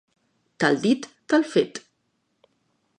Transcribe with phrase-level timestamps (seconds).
[0.63, 1.83] Tal dit, tal fet.